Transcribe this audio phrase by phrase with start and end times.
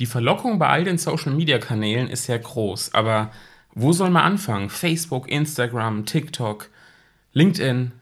[0.00, 3.30] Die Verlockung bei all den Social-Media-Kanälen ist ja groß, aber
[3.74, 4.70] wo soll man anfangen?
[4.70, 6.70] Facebook, Instagram, TikTok,
[7.34, 7.92] LinkedIn.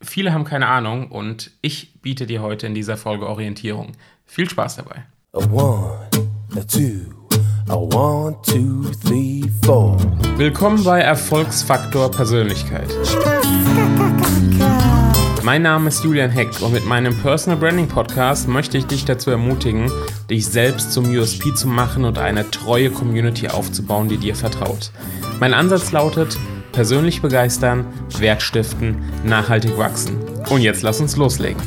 [0.00, 3.92] Viele haben keine Ahnung und ich biete dir heute in dieser Folge Orientierung.
[4.24, 5.04] Viel Spaß dabei.
[5.34, 6.08] A one,
[6.56, 7.12] a two,
[7.68, 9.98] a one, two, three, four.
[10.38, 12.88] Willkommen bei Erfolgsfaktor Persönlichkeit.
[15.48, 19.30] Mein Name ist Julian Heck und mit meinem Personal Branding Podcast möchte ich dich dazu
[19.30, 19.90] ermutigen,
[20.28, 24.90] dich selbst zum USP zu machen und eine treue Community aufzubauen, die dir vertraut.
[25.40, 26.36] Mein Ansatz lautet,
[26.72, 27.86] persönlich begeistern,
[28.18, 30.18] Wert stiften, nachhaltig wachsen.
[30.50, 31.62] Und jetzt lass uns loslegen.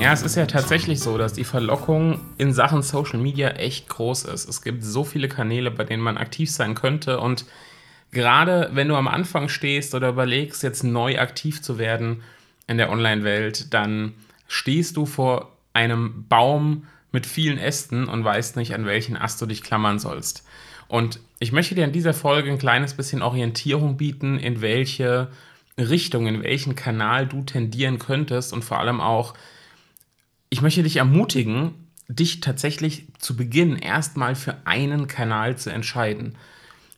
[0.00, 4.24] Ja, es ist ja tatsächlich so, dass die Verlockung in Sachen Social Media echt groß
[4.24, 4.48] ist.
[4.48, 7.44] Es gibt so viele Kanäle, bei denen man aktiv sein könnte und
[8.14, 12.22] gerade wenn du am Anfang stehst oder überlegst, jetzt neu aktiv zu werden
[12.66, 14.14] in der Online-Welt, dann
[14.48, 19.46] stehst du vor einem Baum mit vielen Ästen und weißt nicht, an welchen Ast du
[19.46, 20.46] dich klammern sollst.
[20.88, 25.28] Und ich möchte dir in dieser Folge ein kleines bisschen Orientierung bieten, in welche
[25.76, 29.34] Richtung, in welchen Kanal du tendieren könntest und vor allem auch,
[30.50, 31.72] ich möchte dich ermutigen,
[32.08, 36.36] dich tatsächlich zu Beginn erstmal für einen Kanal zu entscheiden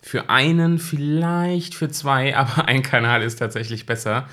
[0.07, 4.29] für einen, vielleicht für zwei, aber ein Kanal ist tatsächlich besser.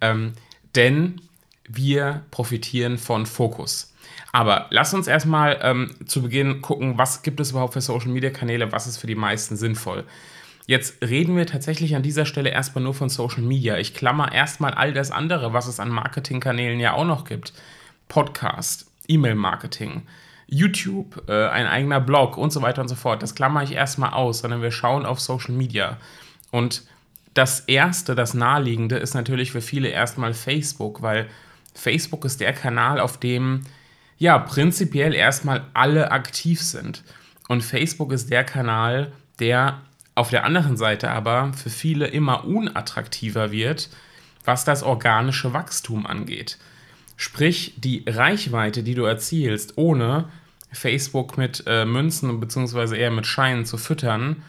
[0.00, 0.32] Ähm,
[0.74, 1.20] denn
[1.68, 3.92] wir profitieren von Fokus.
[4.32, 8.30] Aber lass uns erstmal ähm, zu Beginn gucken, was gibt es überhaupt für Social Media
[8.30, 10.04] Kanäle, was ist für die meisten sinnvoll.
[10.66, 13.78] Jetzt reden wir tatsächlich an dieser Stelle erstmal nur von Social Media.
[13.78, 17.52] Ich klammer erstmal all das andere, was es an Marketingkanälen ja auch noch gibt.
[18.08, 20.02] Podcast, E-Mail-Marketing,
[20.48, 23.22] YouTube, äh, ein eigener Blog und so weiter und so fort.
[23.22, 25.96] Das klammer ich erstmal aus, sondern wir schauen auf Social Media.
[26.50, 26.82] Und
[27.34, 31.28] das erste, das naheliegende ist natürlich für viele erstmal Facebook, weil
[31.74, 33.62] Facebook ist der Kanal, auf dem
[34.18, 37.02] ja prinzipiell erstmal alle aktiv sind.
[37.48, 39.80] Und Facebook ist der Kanal, der
[40.14, 43.90] auf der anderen Seite aber für viele immer unattraktiver wird,
[44.44, 46.56] was das organische Wachstum angeht.
[47.16, 50.28] Sprich, die Reichweite, die du erzielst, ohne
[50.72, 52.98] Facebook mit äh, Münzen bzw.
[52.98, 54.42] eher mit Scheinen zu füttern,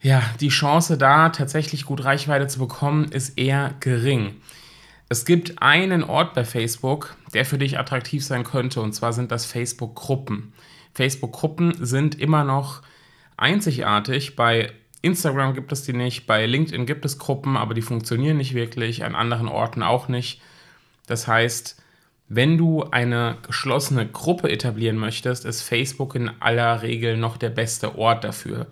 [0.00, 4.36] ja, die Chance da tatsächlich gut Reichweite zu bekommen, ist eher gering.
[5.08, 9.32] Es gibt einen Ort bei Facebook, der für dich attraktiv sein könnte, und zwar sind
[9.32, 10.52] das Facebook-Gruppen.
[10.94, 12.82] Facebook-Gruppen sind immer noch
[13.36, 14.36] einzigartig.
[14.36, 18.54] Bei Instagram gibt es die nicht, bei LinkedIn gibt es Gruppen, aber die funktionieren nicht
[18.54, 20.40] wirklich, an anderen Orten auch nicht.
[21.08, 21.82] Das heißt,
[22.28, 27.98] wenn du eine geschlossene Gruppe etablieren möchtest, ist Facebook in aller Regel noch der beste
[27.98, 28.66] Ort dafür.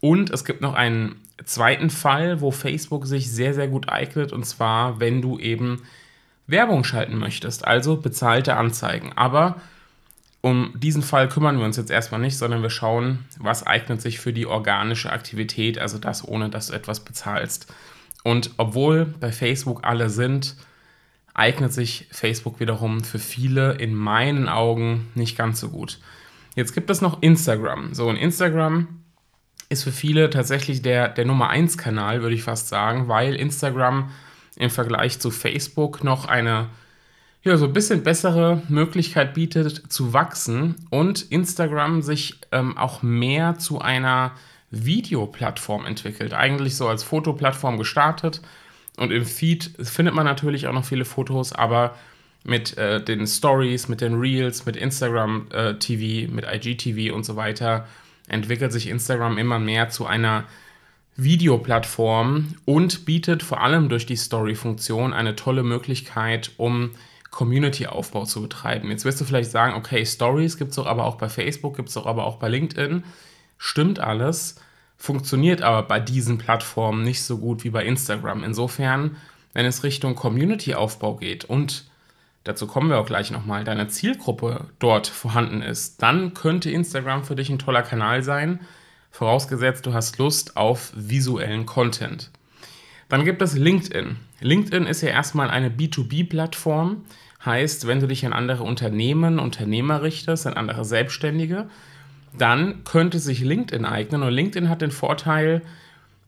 [0.00, 4.44] Und es gibt noch einen zweiten Fall, wo Facebook sich sehr, sehr gut eignet, und
[4.44, 5.82] zwar, wenn du eben
[6.48, 9.12] Werbung schalten möchtest, also bezahlte Anzeigen.
[9.14, 9.60] Aber
[10.40, 14.18] um diesen Fall kümmern wir uns jetzt erstmal nicht, sondern wir schauen, was eignet sich
[14.18, 17.72] für die organische Aktivität, also das ohne, dass du etwas bezahlst.
[18.24, 20.56] Und obwohl bei Facebook alle sind,
[21.38, 25.98] eignet sich Facebook wiederum für viele in meinen Augen nicht ganz so gut.
[26.56, 27.94] Jetzt gibt es noch Instagram.
[27.94, 28.88] So, und Instagram
[29.68, 34.10] ist für viele tatsächlich der, der Nummer 1 Kanal, würde ich fast sagen, weil Instagram
[34.56, 36.68] im Vergleich zu Facebook noch eine
[37.42, 43.58] ja, so ein bisschen bessere Möglichkeit bietet zu wachsen und Instagram sich ähm, auch mehr
[43.58, 44.32] zu einer
[44.70, 46.34] Videoplattform entwickelt.
[46.34, 48.42] Eigentlich so als Fotoplattform gestartet
[48.98, 51.94] und im Feed findet man natürlich auch noch viele Fotos, aber
[52.44, 57.36] mit äh, den Stories, mit den Reels, mit Instagram äh, TV, mit IGTV und so
[57.36, 57.86] weiter
[58.28, 60.44] entwickelt sich Instagram immer mehr zu einer
[61.16, 66.90] Videoplattform und bietet vor allem durch die Story-Funktion eine tolle Möglichkeit, um
[67.30, 68.90] Community-Aufbau zu betreiben.
[68.90, 71.88] Jetzt wirst du vielleicht sagen, okay, Stories gibt es doch aber auch bei Facebook, gibt
[71.88, 73.02] es doch aber auch bei LinkedIn.
[73.58, 74.60] Stimmt alles
[74.98, 78.44] funktioniert aber bei diesen Plattformen nicht so gut wie bei Instagram.
[78.44, 79.16] Insofern,
[79.54, 81.86] wenn es Richtung Community-Aufbau geht und
[82.44, 87.36] dazu kommen wir auch gleich nochmal, deine Zielgruppe dort vorhanden ist, dann könnte Instagram für
[87.36, 88.60] dich ein toller Kanal sein,
[89.10, 92.30] vorausgesetzt du hast Lust auf visuellen Content.
[93.08, 94.16] Dann gibt es LinkedIn.
[94.40, 97.04] LinkedIn ist ja erstmal eine B2B-Plattform,
[97.44, 101.70] heißt, wenn du dich an andere Unternehmen, Unternehmer richtest, an andere Selbstständige,
[102.36, 104.22] dann könnte sich LinkedIn eignen.
[104.22, 105.62] Und LinkedIn hat den Vorteil,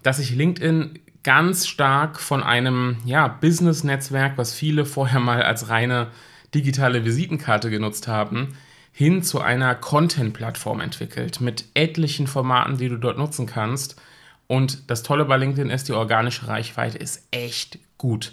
[0.02, 6.08] dass sich LinkedIn ganz stark von einem ja, Business-Netzwerk, was viele vorher mal als reine
[6.54, 8.56] digitale Visitenkarte genutzt haben,
[8.92, 14.00] hin zu einer Content-Plattform entwickelt mit etlichen Formaten, die du dort nutzen kannst.
[14.46, 18.32] Und das Tolle bei LinkedIn ist, die organische Reichweite ist echt gut.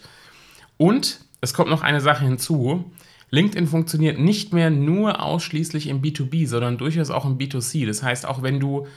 [0.77, 2.91] Und es kommt noch eine Sache hinzu.
[3.29, 7.85] LinkedIn funktioniert nicht mehr nur ausschließlich im B2B, sondern durchaus auch im B2C.
[7.85, 8.87] Das heißt, auch wenn du,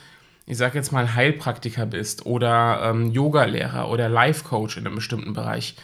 [0.46, 5.74] ich sage jetzt mal, Heilpraktiker bist oder ähm, Yogalehrer oder Life-Coach in einem bestimmten Bereich,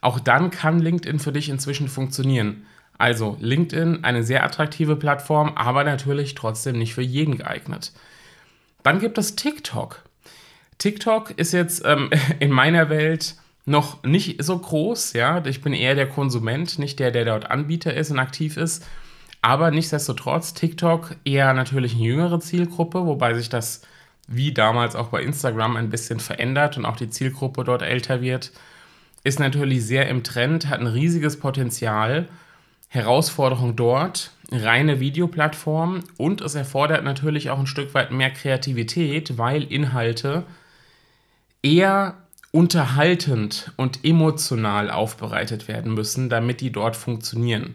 [0.00, 2.66] auch dann kann LinkedIn für dich inzwischen funktionieren.
[2.98, 7.92] Also LinkedIn, eine sehr attraktive Plattform, aber natürlich trotzdem nicht für jeden geeignet.
[8.82, 10.02] Dann gibt es TikTok.
[10.78, 12.10] TikTok ist jetzt ähm,
[12.40, 15.44] in meiner Welt noch nicht so groß, ja.
[15.46, 18.84] Ich bin eher der Konsument, nicht der, der dort Anbieter ist und aktiv ist.
[19.40, 23.82] Aber nichtsdestotrotz, TikTok eher natürlich eine jüngere Zielgruppe, wobei sich das
[24.28, 28.52] wie damals auch bei Instagram ein bisschen verändert und auch die Zielgruppe dort älter wird.
[29.24, 32.28] Ist natürlich sehr im Trend, hat ein riesiges Potenzial.
[32.88, 39.62] Herausforderung dort, reine Videoplattform und es erfordert natürlich auch ein Stück weit mehr Kreativität, weil
[39.62, 40.44] Inhalte
[41.62, 42.21] eher
[42.52, 47.74] unterhaltend und emotional aufbereitet werden müssen, damit die dort funktionieren.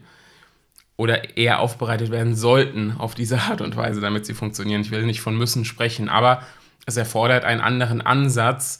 [0.95, 4.81] Oder eher aufbereitet werden sollten auf diese Art und Weise, damit sie funktionieren.
[4.81, 6.41] Ich will nicht von müssen sprechen, aber
[6.85, 8.79] es erfordert einen anderen Ansatz,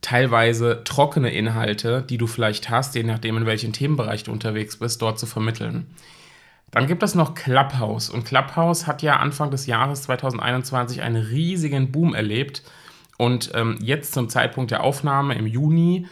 [0.00, 5.02] teilweise trockene Inhalte, die du vielleicht hast, je nachdem, in welchem Themenbereich du unterwegs bist,
[5.02, 5.86] dort zu vermitteln.
[6.70, 8.10] Dann gibt es noch Clubhouse.
[8.10, 12.62] Und Clubhouse hat ja Anfang des Jahres 2021 einen riesigen Boom erlebt
[13.20, 16.06] und ähm, jetzt zum Zeitpunkt der Aufnahme im Juni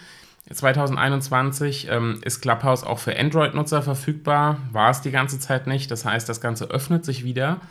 [0.52, 4.58] 2021 ähm, ist Clubhouse auch für Android-Nutzer verfügbar.
[4.72, 5.90] War es die ganze Zeit nicht.
[5.90, 7.62] Das heißt, das Ganze öffnet sich wieder.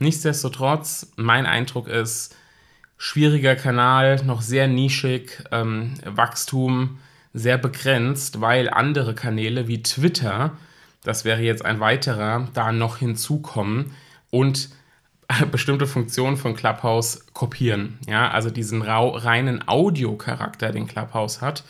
[0.00, 2.34] Nichtsdestotrotz, mein Eindruck ist,
[2.98, 6.98] schwieriger Kanal, noch sehr nischig, ähm, Wachstum
[7.32, 10.56] sehr begrenzt, weil andere Kanäle wie Twitter,
[11.04, 13.94] das wäre jetzt ein weiterer, da noch hinzukommen
[14.30, 14.70] und
[15.50, 17.98] bestimmte Funktionen von Clubhouse kopieren.
[18.08, 21.64] Ja, also diesen reinen Audiocharakter, den Clubhouse hat.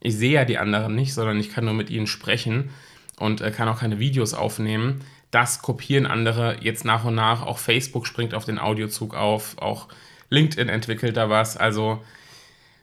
[0.00, 2.70] Ich sehe ja die anderen nicht, sondern ich kann nur mit ihnen sprechen
[3.18, 5.00] und äh, kann auch keine Videos aufnehmen.
[5.30, 7.46] Das kopieren andere jetzt nach und nach.
[7.46, 9.56] Auch Facebook springt auf den Audiozug auf.
[9.58, 9.88] Auch
[10.28, 11.56] LinkedIn entwickelt da was.
[11.56, 12.02] Also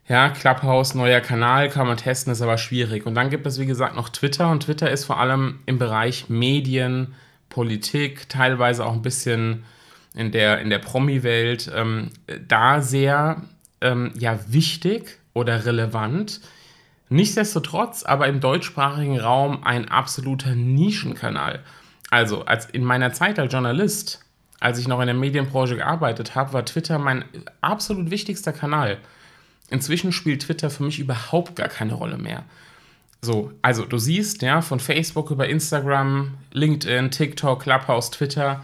[0.07, 3.05] ja, Clubhouse, neuer Kanal, kann man testen, ist aber schwierig.
[3.05, 4.49] Und dann gibt es, wie gesagt, noch Twitter.
[4.49, 7.13] Und Twitter ist vor allem im Bereich Medien,
[7.49, 9.65] Politik, teilweise auch ein bisschen
[10.13, 12.09] in der, in der Promi-Welt ähm,
[12.47, 13.43] da sehr
[13.81, 16.41] ähm, ja, wichtig oder relevant.
[17.09, 21.63] Nichtsdestotrotz aber im deutschsprachigen Raum ein absoluter Nischenkanal.
[22.09, 24.19] Also als in meiner Zeit als Journalist,
[24.59, 27.25] als ich noch in der Medienbranche gearbeitet habe, war Twitter mein
[27.61, 28.97] absolut wichtigster Kanal.
[29.69, 32.43] Inzwischen spielt Twitter für mich überhaupt gar keine Rolle mehr.
[33.21, 38.63] So, also du siehst, ja, von Facebook über Instagram, LinkedIn, TikTok, Clubhouse, Twitter,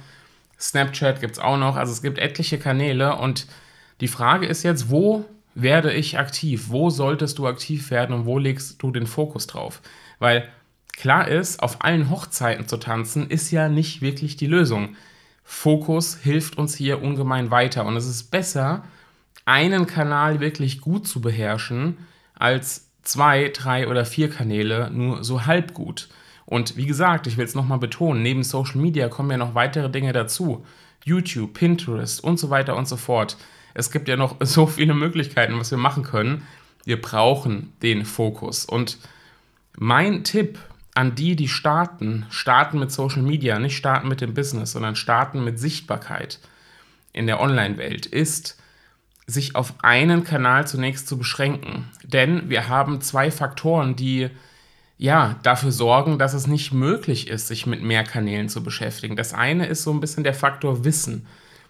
[0.59, 1.75] Snapchat gibt es auch noch.
[1.75, 3.47] Also es gibt etliche Kanäle und
[4.01, 6.65] die Frage ist jetzt, wo werde ich aktiv?
[6.67, 9.81] Wo solltest du aktiv werden und wo legst du den Fokus drauf?
[10.19, 10.49] Weil
[10.93, 14.95] klar ist, auf allen Hochzeiten zu tanzen ist ja nicht wirklich die Lösung.
[15.43, 18.83] Fokus hilft uns hier ungemein weiter und es ist besser,
[19.45, 21.97] einen Kanal wirklich gut zu beherrschen,
[22.33, 26.09] als zwei, drei oder vier Kanäle nur so halb gut.
[26.45, 29.89] Und wie gesagt, ich will es nochmal betonen, neben Social Media kommen ja noch weitere
[29.89, 30.65] Dinge dazu.
[31.03, 33.37] YouTube, Pinterest und so weiter und so fort.
[33.73, 36.43] Es gibt ja noch so viele Möglichkeiten, was wir machen können.
[36.83, 38.65] Wir brauchen den Fokus.
[38.65, 38.99] Und
[39.77, 40.59] mein Tipp
[40.93, 45.43] an die, die starten, starten mit Social Media, nicht starten mit dem Business, sondern starten
[45.43, 46.39] mit Sichtbarkeit
[47.11, 48.57] in der Online-Welt, ist,
[49.27, 51.89] sich auf einen Kanal zunächst zu beschränken.
[52.03, 54.29] Denn wir haben zwei Faktoren, die
[54.97, 59.15] ja, dafür sorgen, dass es nicht möglich ist, sich mit mehr Kanälen zu beschäftigen.
[59.15, 61.25] Das eine ist so ein bisschen der Faktor Wissen.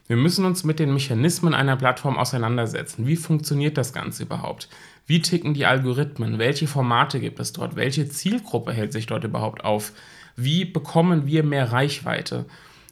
[0.07, 3.07] Wir müssen uns mit den Mechanismen einer Plattform auseinandersetzen.
[3.07, 4.69] Wie funktioniert das Ganze überhaupt?
[5.07, 6.37] Wie ticken die Algorithmen?
[6.37, 7.75] Welche Formate gibt es dort?
[7.75, 9.93] Welche Zielgruppe hält sich dort überhaupt auf?
[10.35, 12.45] Wie bekommen wir mehr Reichweite?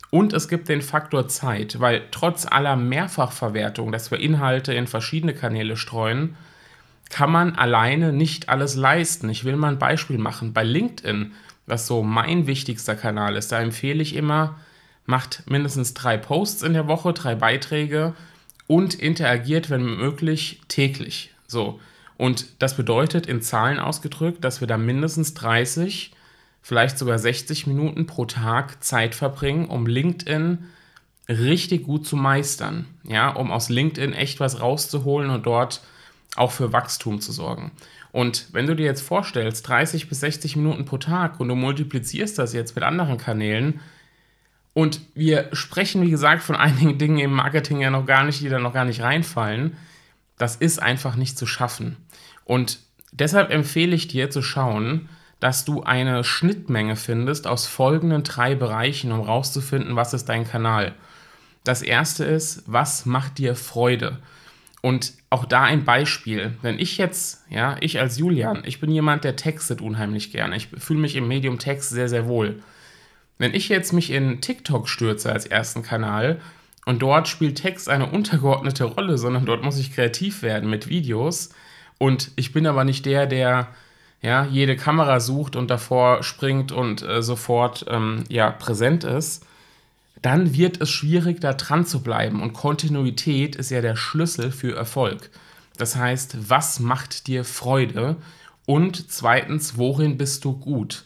[0.10, 5.34] Und es gibt den Faktor Zeit, weil trotz aller Mehrfachverwertung, dass wir Inhalte in verschiedene
[5.34, 6.36] Kanäle streuen,
[7.14, 9.30] kann man alleine nicht alles leisten.
[9.30, 10.52] Ich will mal ein Beispiel machen.
[10.52, 11.34] Bei LinkedIn,
[11.68, 14.58] was so mein wichtigster Kanal ist, da empfehle ich immer,
[15.06, 18.16] macht mindestens drei Posts in der Woche, drei Beiträge
[18.66, 21.30] und interagiert, wenn möglich, täglich.
[21.46, 21.80] So.
[22.18, 26.14] Und das bedeutet in Zahlen ausgedrückt, dass wir da mindestens 30,
[26.64, 30.66] vielleicht sogar 60 Minuten pro Tag Zeit verbringen, um LinkedIn
[31.30, 32.88] richtig gut zu meistern.
[33.04, 35.82] Ja, um aus LinkedIn echt was rauszuholen und dort
[36.36, 37.72] auch für Wachstum zu sorgen.
[38.12, 42.38] Und wenn du dir jetzt vorstellst, 30 bis 60 Minuten pro Tag und du multiplizierst
[42.38, 43.80] das jetzt mit anderen Kanälen,
[44.74, 48.50] und wir sprechen, wie gesagt, von einigen Dingen im Marketing ja noch gar nicht, die
[48.50, 49.78] da noch gar nicht reinfallen,
[50.38, 51.98] das ist einfach nicht zu schaffen.
[52.44, 52.80] Und
[53.12, 55.10] deshalb empfehle ich dir zu schauen,
[55.40, 60.96] dass du eine Schnittmenge findest aus folgenden drei Bereichen, um rauszufinden, was ist dein Kanal.
[61.64, 64.20] Das erste ist, was macht dir Freude?
[64.86, 66.58] Und auch da ein Beispiel.
[66.62, 70.58] Wenn ich jetzt, ja, ich als Julian, ich bin jemand, der textet unheimlich gerne.
[70.58, 72.62] Ich fühle mich im Medium Text sehr, sehr wohl.
[73.38, 76.42] Wenn ich jetzt mich in TikTok stürze als ersten Kanal
[76.86, 81.52] und dort spielt Text eine untergeordnete Rolle, sondern dort muss ich kreativ werden mit Videos
[81.98, 83.70] und ich bin aber nicht der, der
[84.22, 89.46] ja, jede Kamera sucht und davor springt und äh, sofort ähm, ja, präsent ist,
[90.24, 92.42] dann wird es schwierig, da dran zu bleiben.
[92.42, 95.30] Und Kontinuität ist ja der Schlüssel für Erfolg.
[95.78, 98.16] Das heißt, was macht dir Freude?
[98.66, 101.04] Und zweitens, worin bist du gut?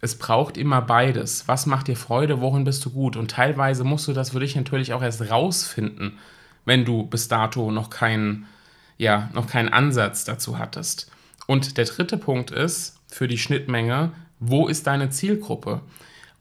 [0.00, 1.46] Es braucht immer beides.
[1.48, 2.40] Was macht dir Freude?
[2.40, 3.16] Worin bist du gut?
[3.16, 6.18] Und teilweise musst du das für dich natürlich auch erst rausfinden,
[6.64, 8.46] wenn du bis dato noch keinen,
[8.96, 11.10] ja, noch keinen Ansatz dazu hattest.
[11.46, 15.82] Und der dritte Punkt ist für die Schnittmenge, wo ist deine Zielgruppe?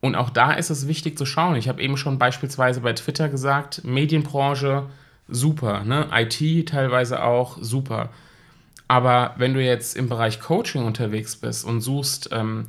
[0.06, 1.56] Und auch da ist es wichtig zu schauen.
[1.56, 4.84] Ich habe eben schon beispielsweise bei Twitter gesagt, Medienbranche
[5.28, 6.08] super, ne?
[6.14, 8.10] IT teilweise auch super.
[8.88, 12.68] Aber wenn du jetzt im Bereich Coaching unterwegs bist und suchst, ähm,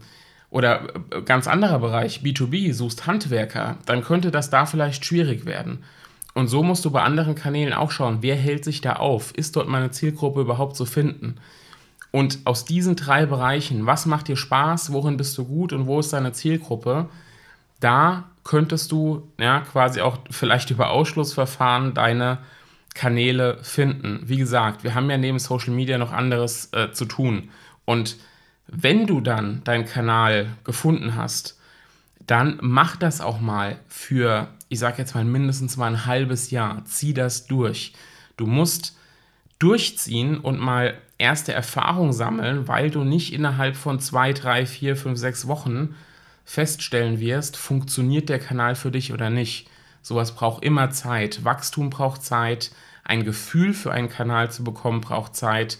[0.48, 5.84] oder äh, ganz anderer Bereich, B2B, suchst Handwerker, dann könnte das da vielleicht schwierig werden.
[6.32, 9.34] Und so musst du bei anderen Kanälen auch schauen, wer hält sich da auf?
[9.34, 11.36] Ist dort meine Zielgruppe überhaupt zu finden?
[12.12, 16.00] Und aus diesen drei Bereichen, was macht dir Spaß, worin bist du gut und wo
[16.00, 17.10] ist deine Zielgruppe,
[17.80, 22.38] da könntest du ja quasi auch vielleicht über Ausschlussverfahren deine
[22.94, 24.20] Kanäle finden.
[24.24, 27.50] Wie gesagt, wir haben ja neben Social Media noch anderes äh, zu tun.
[27.84, 28.16] Und
[28.68, 31.58] wenn du dann deinen Kanal gefunden hast,
[32.26, 36.84] dann mach das auch mal für, ich sag jetzt mal mindestens mal ein halbes Jahr.
[36.86, 37.92] Zieh das durch.
[38.36, 38.96] Du musst
[39.58, 45.18] durchziehen und mal erste Erfahrung sammeln, weil du nicht innerhalb von zwei, drei, vier, fünf,
[45.18, 45.94] sechs Wochen
[46.46, 49.68] feststellen wirst, funktioniert der Kanal für dich oder nicht.
[50.00, 51.44] Sowas braucht immer Zeit.
[51.44, 52.70] Wachstum braucht Zeit.
[53.04, 55.78] Ein Gefühl für einen Kanal zu bekommen braucht Zeit.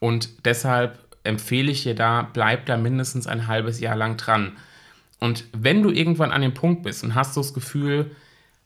[0.00, 4.56] Und deshalb empfehle ich dir da, bleib da mindestens ein halbes Jahr lang dran.
[5.20, 8.10] Und wenn du irgendwann an dem Punkt bist und hast so das Gefühl,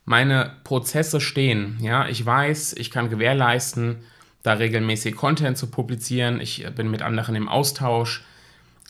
[0.06, 3.98] meine Prozesse stehen, ja, ich weiß, ich kann gewährleisten,
[4.42, 8.24] da regelmäßig Content zu publizieren, ich bin mit anderen im Austausch,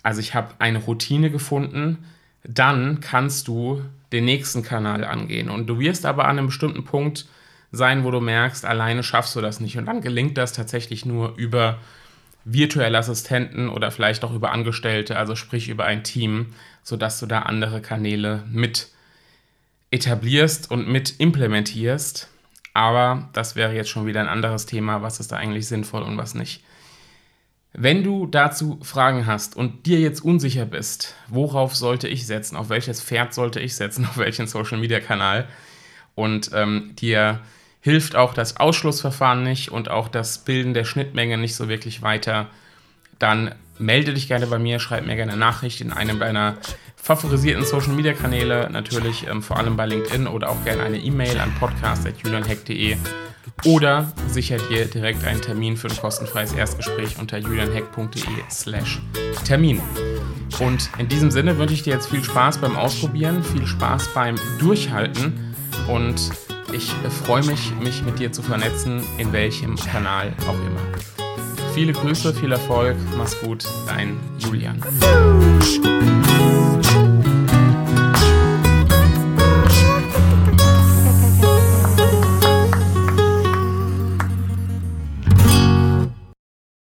[0.02, 2.04] also ich habe eine Routine gefunden,
[2.44, 3.82] dann kannst du
[4.12, 5.50] den nächsten Kanal angehen.
[5.50, 7.26] Und du wirst aber an einem bestimmten Punkt
[7.72, 9.76] sein, wo du merkst, alleine schaffst du das nicht.
[9.76, 11.78] Und dann gelingt das tatsächlich nur über
[12.44, 17.40] virtuelle Assistenten oder vielleicht auch über Angestellte, also sprich über ein Team, sodass du da
[17.40, 18.88] andere Kanäle mit
[19.90, 22.28] etablierst und mit implementierst.
[22.74, 26.18] Aber das wäre jetzt schon wieder ein anderes Thema, was ist da eigentlich sinnvoll und
[26.18, 26.62] was nicht.
[27.76, 32.68] Wenn du dazu Fragen hast und dir jetzt unsicher bist, worauf sollte ich setzen, auf
[32.68, 35.48] welches Pferd sollte ich setzen, auf welchen Social-Media-Kanal
[36.14, 37.40] und ähm, dir
[37.80, 42.46] hilft auch das Ausschlussverfahren nicht und auch das Bilden der Schnittmenge nicht so wirklich weiter,
[43.18, 46.56] dann melde dich gerne bei mir, schreib mir gerne eine Nachricht in einem deiner
[46.96, 51.40] favorisierten Social Media Kanäle, natürlich ähm, vor allem bei LinkedIn oder auch gerne eine E-Mail
[51.40, 52.96] an podcast.julianheck.de
[53.64, 59.00] oder sicher dir direkt einen Termin für ein kostenfreies Erstgespräch unter julianheck.de/slash
[59.44, 59.80] Termin.
[60.60, 64.36] Und in diesem Sinne wünsche ich dir jetzt viel Spaß beim Ausprobieren, viel Spaß beim
[64.58, 65.54] Durchhalten
[65.88, 66.30] und
[66.72, 66.92] ich
[67.24, 70.80] freue mich, mich mit dir zu vernetzen, in welchem Kanal auch immer.
[71.74, 74.80] Viele Grüße, viel Erfolg, mach's gut, dein Julian.